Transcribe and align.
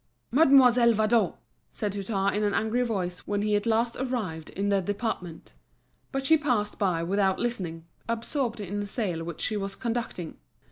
"Mademoiselle 0.31 0.93
Vadon!" 0.93 1.33
said 1.71 1.93
Hutin, 1.93 2.33
in 2.33 2.43
an 2.43 2.55
angry 2.55 2.81
voice, 2.81 3.19
when 3.27 3.43
he 3.43 3.55
at 3.55 3.67
last 3.67 3.95
arrived 3.99 4.49
in 4.49 4.69
the 4.69 4.81
department. 4.81 5.53
But 6.11 6.25
she 6.25 6.39
passed 6.39 6.79
by 6.79 7.03
without 7.03 7.37
listening, 7.37 7.85
absorbed 8.09 8.59
in 8.59 8.81
a 8.81 8.87
sale 8.87 9.23
which 9.23 9.41
she 9.41 9.57
was 9.57 9.75
conducting. 9.75 10.37